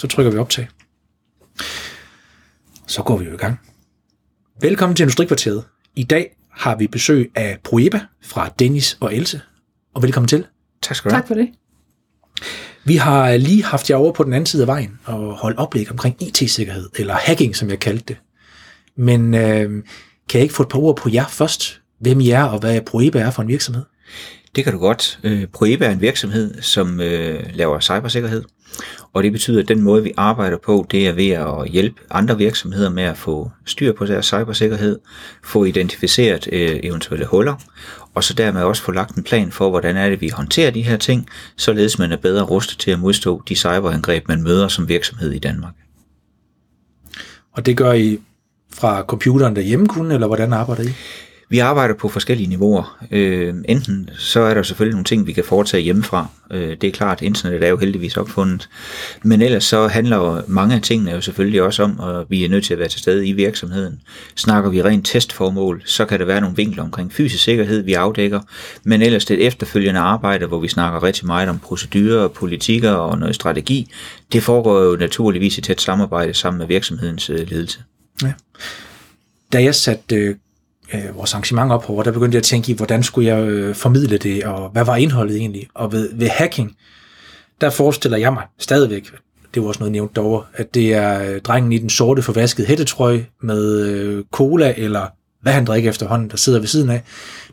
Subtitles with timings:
[0.00, 0.68] Så trykker vi optag.
[2.86, 3.60] Så går vi jo i gang.
[4.60, 5.64] Velkommen til Industrikvarteret.
[5.94, 9.40] I dag har vi besøg af Proeba fra Dennis og Else.
[9.94, 10.46] Og velkommen til.
[10.82, 11.22] Tak skal du have.
[11.22, 11.48] Tak for det.
[12.84, 15.90] Vi har lige haft jer over på den anden side af vejen og holdt oplæg
[15.90, 18.16] omkring IT-sikkerhed, eller hacking, som jeg kaldte det.
[18.96, 19.70] Men øh,
[20.28, 21.80] kan jeg ikke få et par ord på jer først?
[21.98, 23.84] Hvem I er, og hvad Proeba er for en virksomhed?
[24.56, 25.18] Det kan du godt.
[25.24, 28.44] Øh, Proeba er en virksomhed, som øh, laver cybersikkerhed,
[29.12, 32.38] og det betyder, at den måde, vi arbejder på, det er ved at hjælpe andre
[32.38, 34.98] virksomheder med at få styr på deres cybersikkerhed,
[35.44, 37.54] få identificeret øh, eventuelle huller,
[38.14, 40.82] og så dermed også få lagt en plan for, hvordan er det, vi håndterer de
[40.82, 44.88] her ting, således man er bedre rustet til at modstå de cyberangreb, man møder som
[44.88, 45.74] virksomhed i Danmark.
[47.52, 48.20] Og det gør I
[48.72, 50.92] fra computeren derhjemme kun, eller hvordan arbejder I?
[51.50, 53.06] Vi arbejder på forskellige niveauer.
[53.10, 56.26] Øh, enten så er der selvfølgelig nogle ting, vi kan foretage hjemmefra.
[56.50, 58.68] Øh, det er klart, internet er jo heldigvis opfundet.
[59.22, 62.64] Men ellers så handler mange af tingene jo selvfølgelig også om, at vi er nødt
[62.64, 64.00] til at være til stede i virksomheden.
[64.36, 68.40] Snakker vi rent testformål, så kan der være nogle vinkler omkring fysisk sikkerhed, vi afdækker.
[68.84, 73.34] Men ellers det efterfølgende arbejde, hvor vi snakker rigtig meget om procedurer, politikker og noget
[73.34, 73.90] strategi,
[74.32, 77.78] det foregår jo naturligvis i tæt samarbejde sammen med virksomhedens øh, ledelse.
[78.22, 78.32] Ja.
[79.52, 80.34] Da jeg satte øh,
[80.94, 83.74] øh, vores arrangement op over, der begyndte jeg at tænke i, hvordan skulle jeg øh,
[83.74, 85.66] formidle det, og hvad var indholdet egentlig?
[85.74, 86.76] Og ved, ved hacking,
[87.60, 89.10] der forestiller jeg mig stadigvæk,
[89.54, 92.66] det var også noget nævnt derovre, at det er øh, drengen i den sorte forvaskede
[92.66, 95.06] hættetrøje med øh, cola, eller
[95.42, 97.02] hvad han drikker efterhånden, der sidder ved siden af,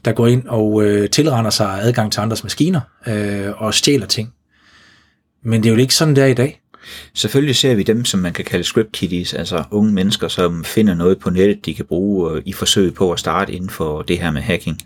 [0.06, 4.34] der går ind og øh, tilrender sig adgang til andres maskiner øh, og stjæler ting.
[5.44, 6.62] Men det er jo ikke sådan, der i dag.
[7.14, 10.94] Selvfølgelig ser vi dem, som man kan kalde script kiddies, altså unge mennesker, som finder
[10.94, 14.20] noget på nettet, de kan bruge øh, i forsøg på at starte inden for det
[14.20, 14.82] her med hacking.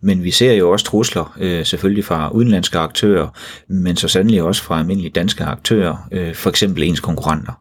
[0.00, 3.28] Men vi ser jo også trusler, øh, selvfølgelig fra udenlandske aktører,
[3.68, 7.52] men så sandelig også fra almindelige danske aktører, øh, for eksempel ens konkurrenter.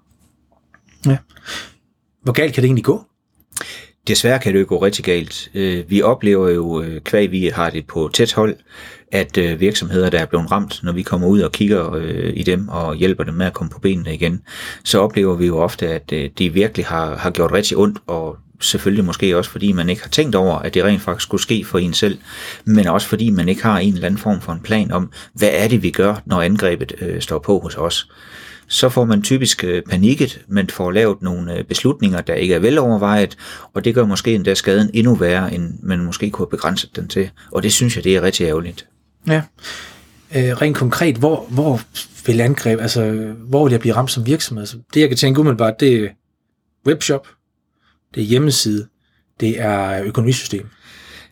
[1.06, 1.18] Ja.
[2.22, 3.06] Hvor galt kan det egentlig gå?
[4.08, 5.50] Desværre kan det jo gå rigtig galt.
[5.54, 8.56] Øh, vi oplever jo, øh, kvæg vi har det på tæt hold,
[9.12, 11.96] at øh, virksomheder, der er blevet ramt, når vi kommer ud og kigger
[12.34, 14.42] i dem og hjælper dem med at komme på benene igen,
[14.84, 18.38] så oplever vi jo ofte, at det de virkelig har, har gjort rigtig ondt, og
[18.62, 21.66] selvfølgelig måske også fordi man ikke har tænkt over, at det rent faktisk skulle ske
[21.66, 22.18] for en selv,
[22.66, 25.50] men også fordi man ikke har en eller anden form for en plan om, hvad
[25.54, 28.08] er det, vi gør, når angrebet øh, står på hos os
[28.68, 32.60] så får man typisk øh, panikket, men får lavet nogle øh, beslutninger, der ikke er
[32.60, 33.38] velovervejet,
[33.74, 37.08] og det gør måske endda skaden endnu værre, end man måske kunne have begrænset den
[37.08, 37.30] til.
[37.52, 38.88] Og det synes jeg, det er rigtig ærgerligt.
[39.28, 39.42] Ja.
[40.36, 41.82] Øh, rent konkret, hvor, hvor
[42.26, 44.62] vil angreb, altså hvor vil jeg blive ramt som virksomhed?
[44.62, 46.10] Altså, det jeg kan tænke umiddelbart, det er
[46.88, 47.28] webshop,
[48.16, 48.88] det er hjemmeside,
[49.40, 50.68] det er økonomisystem.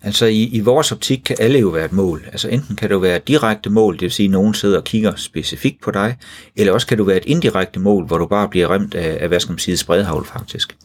[0.04, 2.24] Altså i, i vores optik kan alle jo være et mål.
[2.32, 4.84] Altså enten kan du være et direkte mål, det vil sige, at nogen sidder og
[4.84, 6.18] kigger specifikt på dig,
[6.56, 9.28] eller også kan du være et indirekte mål, hvor du bare bliver ramt af, af
[9.28, 10.76] hvad skal man sige, spredhavl faktisk.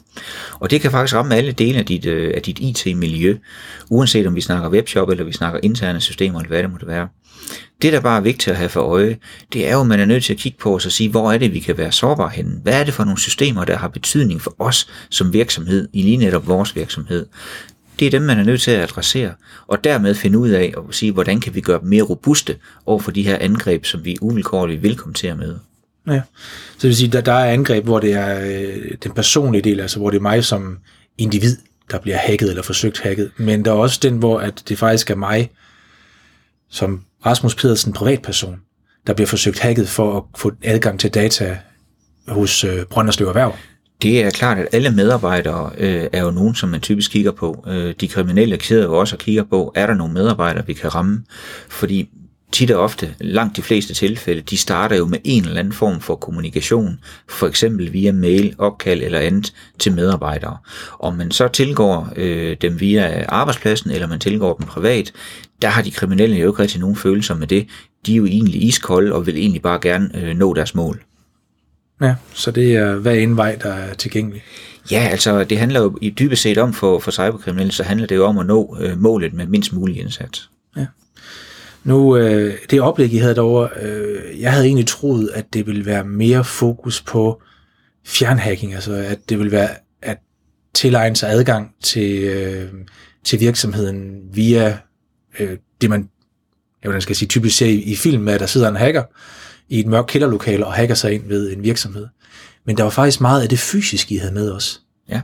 [0.53, 3.37] Og det kan faktisk ramme alle dele af dit, øh, af dit IT-miljø,
[3.91, 7.09] uanset om vi snakker webshop, eller vi snakker interne systemer, eller hvad det måtte være.
[7.83, 9.17] Det, der bare er vigtigt at have for øje,
[9.53, 11.33] det er jo, at man er nødt til at kigge på os og sige, hvor
[11.33, 12.61] er det, vi kan være sårbare henne?
[12.63, 16.17] Hvad er det for nogle systemer, der har betydning for os som virksomhed, i lige
[16.17, 17.27] netop vores virksomhed?
[17.99, 19.35] Det er dem, man er nødt til at adressere,
[19.67, 23.01] og dermed finde ud af og sige, hvordan kan vi gøre dem mere robuste over
[23.01, 25.61] for de her angreb, som vi uvilkårligt vil komme til at møde.
[26.07, 26.23] Ja,
[26.73, 29.81] så det vil sige, der, der er angreb, hvor det er øh, den personlige del,
[29.81, 30.79] altså hvor det er mig som
[31.19, 31.57] individ,
[31.91, 35.11] der bliver hacket eller forsøgt hacket, men der er også den, hvor at det faktisk
[35.11, 35.51] er mig
[36.71, 38.61] som Rasmus Pedersen, privatperson,
[39.07, 41.59] der bliver forsøgt hacket for at få adgang til data
[42.29, 43.57] hos øh, Brønderslev Erhverv.
[44.03, 47.65] Det er klart, at alle medarbejdere øh, er jo nogen, som man typisk kigger på.
[47.69, 50.95] Øh, de kriminelle sidder jo også og kigger på, er der nogle medarbejdere, vi kan
[50.95, 51.25] ramme?
[51.69, 52.09] Fordi
[52.53, 56.01] tit og ofte, langt de fleste tilfælde, de starter jo med en eller anden form
[56.01, 56.99] for kommunikation,
[57.29, 60.57] for eksempel via mail, opkald eller andet til medarbejdere.
[61.01, 65.13] Om man så tilgår øh, dem via arbejdspladsen, eller man tilgår dem privat,
[65.63, 67.67] der har de kriminelle jo ikke rigtig nogen følelser med det.
[68.07, 71.06] De er jo egentlig iskolde og vil egentlig bare gerne øh, nå deres mål.
[72.01, 74.43] Ja, så det er hver en vej, der er tilgængelig.
[74.91, 78.17] Ja, altså det handler jo i dybest set om for, for cyberkriminelle, så handler det
[78.17, 80.51] jo om at nå øh, målet med mindst mulig indsats.
[80.77, 80.87] Ja.
[81.85, 85.87] Nu, øh, det oplæg, I havde derovre, øh, jeg havde egentlig troet, at det ville
[85.87, 87.43] være mere fokus på
[88.05, 89.69] fjernhacking, altså at det ville være
[90.03, 90.19] at
[90.75, 92.69] tilegne sig adgang til, øh,
[93.25, 94.79] til virksomheden via
[95.39, 96.09] øh, det, man
[96.95, 99.03] jeg skal sige, typisk ser i, i film, at der sidder en hacker,
[99.69, 102.07] i et mørkt kælderlokale og hacker sig ind ved en virksomhed.
[102.67, 104.81] Men der var faktisk meget af det fysiske, I havde med os.
[105.09, 105.21] Ja,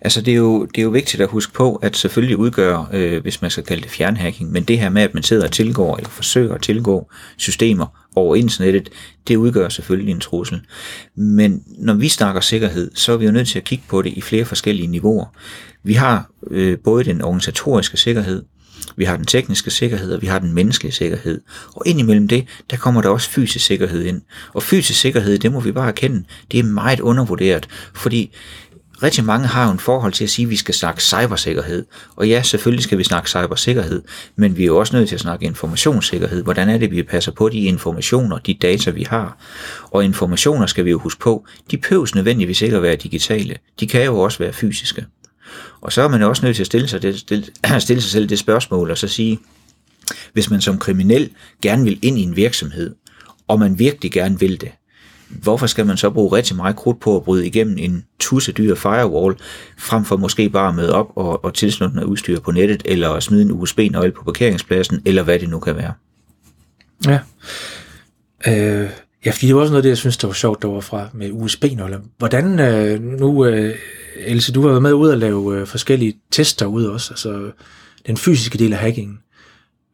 [0.00, 3.22] altså det er, jo, det er jo vigtigt at huske på, at selvfølgelig udgør, øh,
[3.22, 5.96] hvis man skal kalde det fjernhacking, men det her med, at man sidder og tilgår
[5.96, 8.90] eller forsøger at tilgå systemer over internettet,
[9.28, 10.60] det udgør selvfølgelig en trussel.
[11.14, 14.12] Men når vi snakker sikkerhed, så er vi jo nødt til at kigge på det
[14.12, 15.26] i flere forskellige niveauer.
[15.82, 18.42] Vi har øh, både den organisatoriske sikkerhed,
[18.96, 21.40] vi har den tekniske sikkerhed, og vi har den menneskelige sikkerhed.
[21.76, 24.22] Og indimellem det, der kommer der også fysisk sikkerhed ind.
[24.52, 28.30] Og fysisk sikkerhed, det må vi bare erkende, det er meget undervurderet, fordi
[29.02, 31.84] rigtig mange har jo en forhold til at sige, at vi skal snakke cybersikkerhed.
[32.16, 34.02] Og ja, selvfølgelig skal vi snakke cybersikkerhed,
[34.36, 36.42] men vi er jo også nødt til at snakke informationssikkerhed.
[36.42, 39.38] Hvordan er det, vi passer på de informationer, de data, vi har?
[39.90, 43.56] Og informationer skal vi jo huske på, de behøves nødvendigvis ikke at være digitale.
[43.80, 45.06] De kan jo også være fysiske.
[45.80, 47.46] Og så er man også nødt til at stille sig, det, stille,
[47.80, 49.38] stille sig selv det spørgsmål, og så sige,
[50.32, 51.30] hvis man som kriminel
[51.62, 52.94] gerne vil ind i en virksomhed,
[53.48, 54.70] og man virkelig gerne vil det,
[55.28, 59.36] hvorfor skal man så bruge rigtig meget krudt på at bryde igennem en tussedyr firewall,
[59.78, 63.20] frem for måske bare at møde op og, og tilslutte noget udstyr på nettet, eller
[63.20, 65.92] smide en USB-nøgle på parkeringspladsen, eller hvad det nu kan være.
[67.06, 67.18] Ja.
[68.46, 68.90] Øh,
[69.26, 70.80] ja, fordi det var også noget af det, jeg synes, der var sjovt, der var
[70.80, 71.98] fra med USB-nøgler.
[72.18, 73.74] Hvordan, øh, nu, øh,
[74.16, 77.50] Else, du har været med ud at lave øh, forskellige tester ud også, altså
[78.06, 79.18] den fysiske del af hackingen.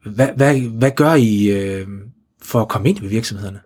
[0.05, 1.87] Hvad, hvad, hvad gør I øh,
[2.41, 3.59] for at komme ind i virksomhederne?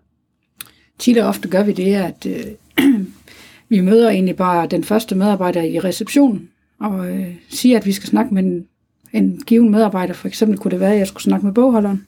[1.00, 2.46] Tit og ofte gør vi det, at øh,
[3.70, 6.50] vi møder egentlig bare den første medarbejder i receptionen,
[6.80, 8.68] og øh, siger, at vi skal snakke med en,
[9.14, 10.14] en given medarbejder.
[10.14, 12.08] For eksempel kunne det være, at jeg skulle snakke med bogholderen.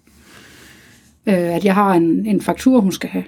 [1.28, 3.24] Øh, at jeg har en, en faktur, hun skal have,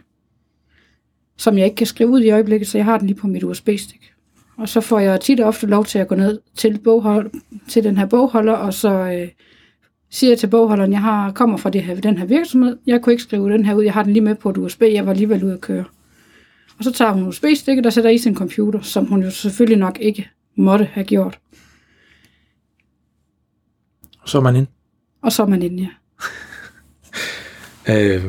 [1.37, 3.43] som jeg ikke kan skrive ud i øjeblikket, så jeg har den lige på mit
[3.43, 4.13] USB-stik.
[4.59, 7.31] Og så får jeg tit og ofte lov til at gå ned til, boghold,
[7.67, 9.27] til den her bogholder, og så øh,
[10.09, 13.13] siger jeg til bogholderen, jeg har, kommer fra det her, den her virksomhed, jeg kunne
[13.13, 15.11] ikke skrive den her ud, jeg har den lige med på et USB, jeg var
[15.11, 15.85] alligevel ude at køre.
[16.77, 19.97] Og så tager hun USB-stikket og sætter i sin computer, som hun jo selvfølgelig nok
[20.01, 21.39] ikke måtte have gjort.
[24.25, 24.67] Så er man ind.
[25.21, 25.89] Og så er man inde,
[27.87, 28.15] ja.
[28.15, 28.23] øh,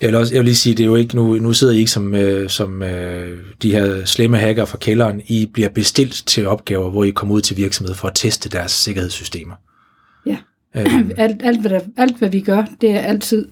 [0.00, 1.78] jeg vil, også, jeg vil lige sige, det er jo ikke, nu, nu sidder I
[1.78, 5.22] ikke som, øh, som øh, de her slemme hacker fra kælderen.
[5.26, 8.72] I bliver bestilt til opgaver, hvor I kommer ud til virksomheder for at teste deres
[8.72, 9.54] sikkerhedssystemer.
[10.26, 10.36] Ja.
[10.76, 11.10] Øh.
[11.16, 13.48] alt, alt, hvad der, alt, hvad vi gør, det er altid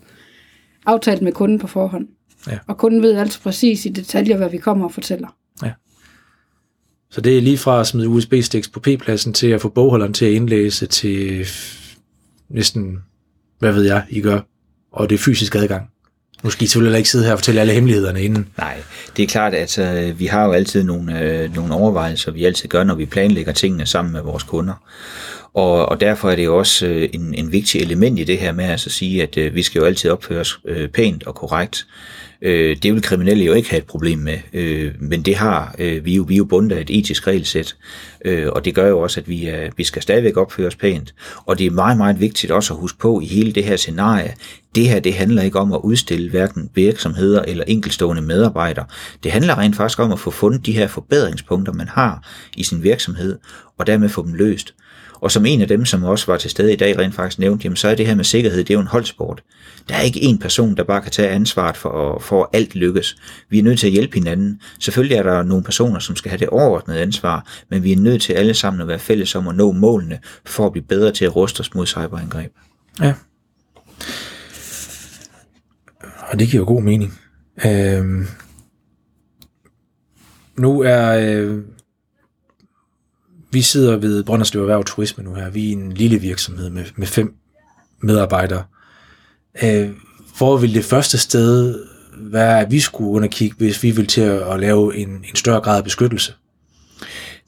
[0.86, 2.08] aftalt med kunden på forhånd.
[2.46, 2.58] Ja.
[2.66, 5.28] Og kunden ved altid præcis i detaljer, hvad vi kommer og fortæller.
[5.62, 5.72] Ja.
[7.10, 10.24] Så det er lige fra at smide USB-sticks på P-pladsen til at få bogholderen til
[10.24, 11.46] at indlæse til
[12.48, 12.98] næsten,
[13.58, 14.40] hvad ved jeg, I gør.
[14.92, 15.90] Og det er fysisk adgang.
[16.42, 18.48] Nu skal I selvfølgelig ikke sidde her og fortælle alle hemmelighederne inden.
[18.58, 18.76] Nej,
[19.16, 22.68] det er klart, at øh, vi har jo altid nogle, øh, nogle overvejelser, vi altid
[22.68, 24.74] gør, når vi planlægger tingene sammen med vores kunder.
[25.54, 28.52] Og, og derfor er det jo også øh, en, en vigtig element i det her
[28.52, 31.34] med altså at sige, at øh, vi skal jo altid opføre os øh, pænt og
[31.34, 31.86] korrekt.
[32.42, 36.04] Øh, det vil kriminelle jo ikke have et problem med, øh, men det har øh,
[36.04, 37.76] vi jo, vi er jo bundet af et etisk regelsæt,
[38.24, 41.14] øh, og det gør jo også, at vi, er, vi skal stadigvæk opføre os pænt.
[41.46, 44.34] Og det er meget, meget vigtigt også at huske på i hele det her scenarie,
[44.74, 48.86] det her det handler ikke om at udstille hverken virksomheder eller enkelstående medarbejdere.
[49.22, 52.82] Det handler rent faktisk om at få fundet de her forbedringspunkter, man har i sin
[52.82, 53.38] virksomhed,
[53.78, 54.74] og dermed få dem løst.
[55.20, 57.64] Og som en af dem, som også var til stede i dag, rent faktisk nævnte,
[57.64, 59.42] jamen så er det her med sikkerhed, det er jo en holdsport.
[59.88, 63.16] Der er ikke en person, der bare kan tage ansvaret for, for at alt lykkes.
[63.48, 64.60] Vi er nødt til at hjælpe hinanden.
[64.78, 68.22] Selvfølgelig er der nogle personer, som skal have det overordnede ansvar, men vi er nødt
[68.22, 71.24] til alle sammen at være fælles om at nå målene, for at blive bedre til
[71.24, 72.52] at ruste os mod cyberangreb.
[73.00, 73.14] Ja.
[76.30, 77.18] Og det giver jo god mening.
[77.66, 78.26] Øhm,
[80.58, 81.58] nu er øh,
[83.52, 85.50] vi sidder ved Brønderslev Erhverv Turisme nu her.
[85.50, 87.34] Vi er en lille virksomhed med, med fem
[88.02, 88.64] medarbejdere.
[89.62, 89.90] Øh,
[90.38, 91.84] hvor vil det første sted
[92.16, 95.60] være, at vi skulle underkigge, hvis vi vil til at, at lave en, en større
[95.60, 96.34] grad af beskyttelse?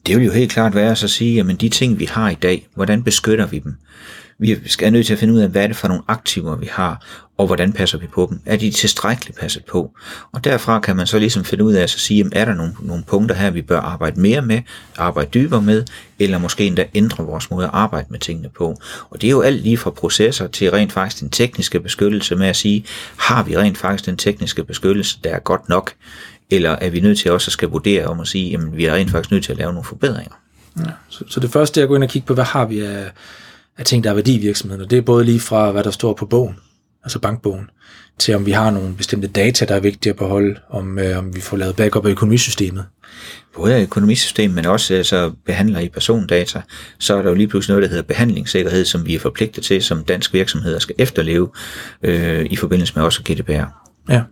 [0.06, 2.68] Det vil jo helt klart være at sige, at de ting, vi har i dag,
[2.74, 3.74] hvordan beskytter vi dem?
[4.42, 6.68] Vi skal nødt til at finde ud af, hvad er det for nogle aktiver, vi
[6.72, 7.06] har,
[7.38, 8.40] og hvordan passer vi på dem?
[8.46, 9.90] Er de tilstrækkeligt passet på?
[10.32, 12.74] Og derfra kan man så ligesom finde ud af at sige, jamen, er der nogle,
[12.80, 14.60] nogle punkter her, vi bør arbejde mere med,
[14.96, 15.84] arbejde dybere med,
[16.18, 18.76] eller måske endda ændre vores måde at arbejde med tingene på.
[19.10, 22.46] Og det er jo alt lige fra processer til rent faktisk den tekniske beskyttelse med
[22.46, 22.84] at sige,
[23.16, 25.92] har vi rent faktisk den tekniske beskyttelse, der er godt nok,
[26.50, 28.94] eller er vi nødt til også at skal vurdere om at sige, jamen vi er
[28.94, 30.34] rent faktisk nødt til at lave nogle forbedringer.
[30.78, 32.80] Ja, så, så det første er at gå ind og kigge på, hvad har vi
[32.80, 33.10] af,
[33.78, 35.90] af ting, der er værdi i virksomheden, og det er både lige fra, hvad der
[35.90, 36.56] står på bogen,
[37.04, 37.70] altså bankbogen,
[38.18, 41.34] til om vi har nogle bestemte data, der er vigtige at beholde, om, øh, om
[41.36, 42.84] vi får lavet backup af økonomisystemet.
[43.56, 46.62] Både økonomisystemet, men også altså, behandler i persondata,
[46.98, 49.82] så er der jo lige pludselig noget, der hedder behandlingssikkerhed, som vi er forpligtet til,
[49.82, 51.50] som danske virksomheder skal efterleve
[52.02, 53.64] øh, i forbindelse med også GDPR.
[54.08, 54.22] Ja.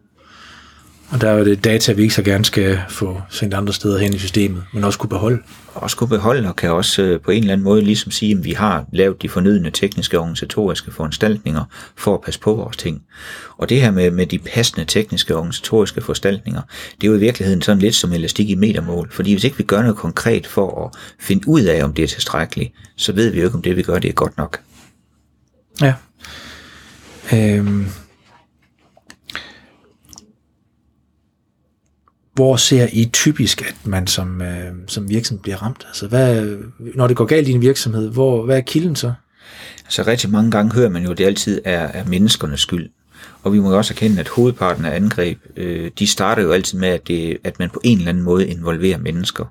[1.10, 3.98] Og der er jo det data, vi ikke så gerne skal få sendt andre steder
[3.98, 5.38] hen i systemet, men også kunne beholde.
[5.74, 8.44] også kunne beholde og kan også øh, på en eller anden måde ligesom sige, at
[8.44, 11.64] vi har lavet de fornødne tekniske og organisatoriske foranstaltninger
[11.96, 13.02] for at passe på vores ting.
[13.58, 16.62] Og det her med, med de passende tekniske og organisatoriske foranstaltninger,
[17.00, 19.62] det er jo i virkeligheden sådan lidt som elastik i metermål, fordi hvis ikke vi
[19.62, 23.38] gør noget konkret for at finde ud af, om det er tilstrækkeligt, så ved vi
[23.38, 24.60] jo ikke, om det vi gør, det er godt nok.
[25.80, 25.94] Ja.
[27.32, 27.86] Øhm.
[32.40, 35.84] Hvor ser I typisk, at man som, øh, som virksomhed bliver ramt?
[35.88, 36.56] Altså, hvad,
[36.94, 39.12] når det går galt i en virksomhed, hvor, hvad er kilden så?
[39.84, 42.90] Altså rigtig mange gange hører man jo, at det altid er, er menneskernes skyld.
[43.42, 46.78] Og vi må jo også erkende, at hovedparten af angreb, øh, de starter jo altid
[46.78, 49.44] med, at, det, at man på en eller anden måde involverer mennesker.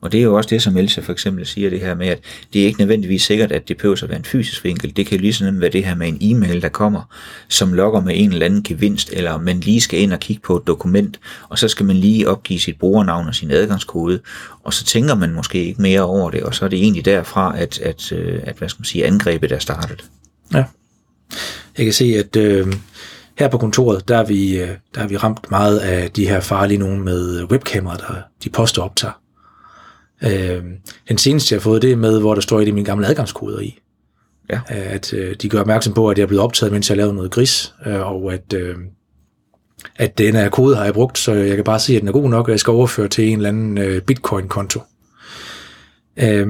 [0.00, 2.18] Og det er jo også det, som Elsa for eksempel siger det her med, at
[2.52, 4.96] det er ikke nødvendigvis sikkert, at det behøver at være en fysisk vinkel.
[4.96, 7.02] Det kan lige sådan være det her med en e-mail, der kommer,
[7.48, 10.56] som lokker med en eller anden gevinst, eller man lige skal ind og kigge på
[10.56, 14.20] et dokument, og så skal man lige opgive sit brugernavn og sin adgangskode,
[14.64, 17.58] og så tænker man måske ikke mere over det, og så er det egentlig derfra,
[17.58, 20.04] at, at, øh, at hvad skal man sige, angrebet er startet.
[20.54, 20.64] Ja.
[21.78, 22.66] Jeg kan se, at øh,
[23.38, 26.40] her på kontoret, der er, vi, øh, der er vi ramt meget af de her
[26.40, 29.12] farlige nogen med webkameraer, der de poster optager.
[30.24, 30.62] Øh,
[31.08, 33.60] den seneste, jeg har fået, det er med, hvor der står i min gamle adgangskoder
[33.60, 33.78] i.
[34.50, 34.60] Ja.
[34.66, 37.30] At øh, de gør opmærksom på, at jeg er blevet optaget, mens jeg lavede noget
[37.30, 38.76] gris, øh, og at, øh,
[39.96, 42.12] at den her kode har jeg brugt, så jeg kan bare sige, at den er
[42.12, 44.80] god nok, og jeg skal overføre til en eller anden øh, bitcoin-konto.
[46.16, 46.48] Øh,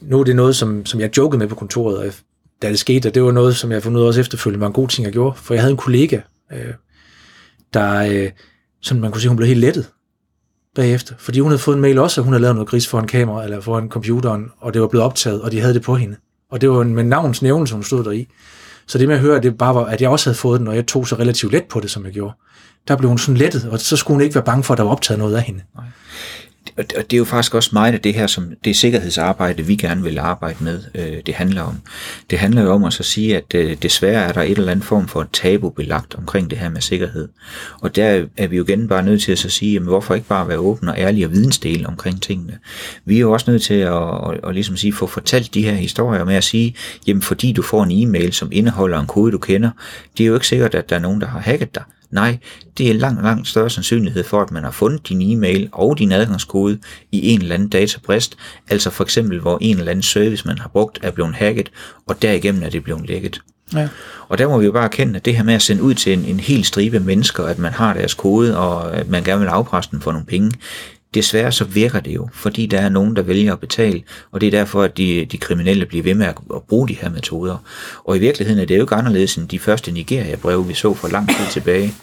[0.00, 2.14] nu er det noget, som, som jeg jokede med på kontoret, og
[2.62, 4.66] da det skete, og det var noget, som jeg fundet ud af også efterfølgende, var
[4.66, 6.20] en god ting, jeg gjorde, for jeg havde en kollega,
[6.52, 6.74] øh,
[7.74, 8.30] der, øh,
[8.82, 9.86] som man kunne sige, hun blev helt lettet
[10.74, 13.06] bagefter, fordi hun havde fået en mail også, at hun havde lavet noget gris foran
[13.06, 16.16] kamera, eller foran computeren, og det var blevet optaget, og de havde det på hende.
[16.50, 18.28] Og det var med navns nævnelse, hun stod der i.
[18.86, 20.68] Så det med at høre, at det bare var, at jeg også havde fået den,
[20.68, 22.34] og jeg tog så relativt let på det, som jeg gjorde,
[22.88, 24.84] der blev hun sådan lettet, og så skulle hun ikke være bange for, at der
[24.84, 25.60] var optaget noget af hende.
[25.74, 25.84] Nej
[26.76, 30.02] og det er jo faktisk også meget af det her, som det sikkerhedsarbejde, vi gerne
[30.02, 31.80] vil arbejde med, øh, det handler om.
[32.30, 34.84] Det handler jo om at så sige, at øh, desværre er der et eller andet
[34.84, 37.28] form for tabu belagt omkring det her med sikkerhed.
[37.80, 40.26] Og der er vi jo igen bare nødt til at så sige, jamen, hvorfor ikke
[40.26, 42.58] bare være åben og ærlig og vidensdel omkring tingene.
[43.04, 45.74] Vi er jo også nødt til at, at, at, ligesom sige, få fortalt de her
[45.74, 46.74] historier med at sige,
[47.06, 49.70] jamen fordi du får en e-mail, som indeholder en kode, du kender,
[50.18, 51.82] det er jo ikke sikkert, at der er nogen, der har hacket dig.
[52.14, 52.38] Nej,
[52.78, 56.12] det er langt, langt større sandsynlighed for, at man har fundet din e-mail og din
[56.12, 56.78] adgangskode
[57.12, 58.36] i en eller anden databrist,
[58.68, 61.70] altså for eksempel, hvor en eller anden service, man har brugt, er blevet hacket,
[62.06, 63.40] og derigennem er det blevet lækket.
[63.74, 63.88] Ja.
[64.28, 66.12] Og der må vi jo bare erkende, at det her med at sende ud til
[66.12, 69.48] en, en hel stribe mennesker, at man har deres kode, og at man gerne vil
[69.48, 70.52] afpresse dem for nogle penge,
[71.14, 74.02] desværre så virker det jo, fordi der er nogen, der vælger at betale,
[74.32, 76.94] og det er derfor, at de, de kriminelle bliver ved med at, at bruge de
[76.94, 77.56] her metoder.
[78.04, 81.08] Og i virkeligheden er det jo ikke anderledes end de første Nigeria-breve, vi så for
[81.08, 81.94] lang tid tilbage.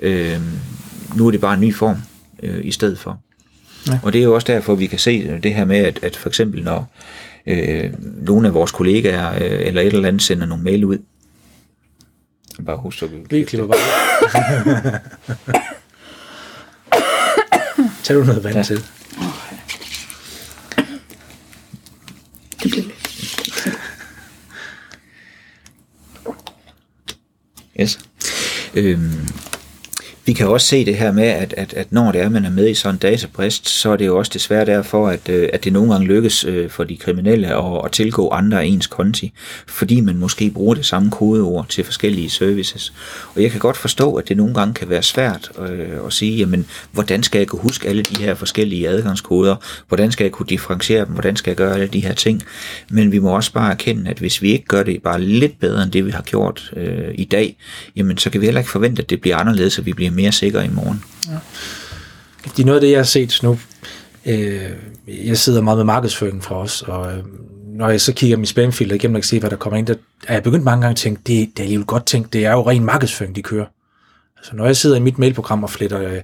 [0.00, 0.40] Øh,
[1.16, 1.96] nu er det bare en ny form
[2.42, 3.20] øh, i stedet for.
[3.88, 3.98] Ja.
[4.02, 6.28] Og det er jo også derfor, vi kan se det her med, at, at for
[6.28, 6.92] eksempel når
[7.46, 7.90] øh,
[8.26, 10.98] nogle af vores kollegaer øh, eller et eller andet sender nogle mail ud,
[12.66, 15.00] bare husk, at vi klipper bare.
[18.10, 18.62] Tag du noget vand ja.
[18.62, 18.84] til.
[22.62, 22.94] Det bliver lidt.
[27.80, 27.98] Yes.
[28.74, 29.28] Øhm,
[30.30, 32.50] vi kan også se det her med, at, at, at når det er, man er
[32.50, 35.64] med i sådan en databrist, så er det jo også desværre derfor, at, øh, at
[35.64, 39.32] det nogle gange lykkes øh, for de kriminelle at, at tilgå andre af ens konti,
[39.66, 42.92] fordi man måske bruger det samme kodeord til forskellige services.
[43.34, 46.36] Og jeg kan godt forstå, at det nogle gange kan være svært øh, at sige,
[46.36, 49.56] jamen, hvordan skal jeg kunne huske alle de her forskellige adgangskoder?
[49.88, 51.12] Hvordan skal jeg kunne differentiere dem?
[51.12, 52.42] Hvordan skal jeg gøre alle de her ting?
[52.90, 55.82] Men vi må også bare erkende, at hvis vi ikke gør det bare lidt bedre
[55.82, 57.56] end det, vi har gjort øh, i dag,
[57.96, 60.32] jamen, så kan vi heller ikke forvente, at det bliver anderledes, og vi bliver mere
[60.32, 61.04] sikker i morgen.
[61.28, 61.38] Ja.
[62.44, 63.58] Det er noget af det, jeg har set nu.
[64.26, 64.70] Øh,
[65.06, 67.24] jeg sidder meget med markedsføringen fra os, og øh,
[67.66, 69.94] når jeg så kigger min spamfilter igennem og kan se, hvad der kommer ind, der
[70.26, 72.52] er jeg begyndt mange gange at tænke, det, det er alligevel godt tænkt, det er
[72.52, 73.66] jo ren markedsføring, de kører.
[74.36, 76.20] Altså når jeg sidder i mit mailprogram og fletter øh,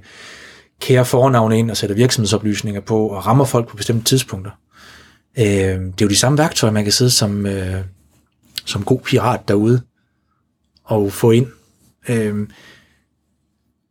[0.80, 4.50] kære fornavne ind og sætter virksomhedsoplysninger på og rammer folk på bestemte tidspunkter,
[5.38, 7.74] øh, det er jo de samme værktøjer, man kan sidde som, øh,
[8.64, 9.82] som god pirat derude
[10.84, 11.46] og få ind.
[12.08, 12.48] Øh,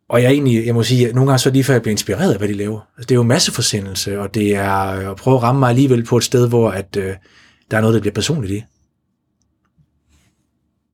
[0.10, 2.32] og jeg egentlig, jeg må sige, at nogle gange så lige før, jeg bliver inspireret
[2.32, 2.80] af, hvad de laver.
[2.98, 4.72] Altså, det er jo masseforsendelse, og det er
[5.12, 7.14] at prøve at ramme mig alligevel på et sted, hvor at, øh,
[7.72, 8.64] der er noget, der bliver personligt i.